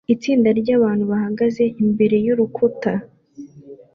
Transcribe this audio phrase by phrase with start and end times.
[0.13, 3.03] Itsinda ryabantu bahagaze imbere yurutare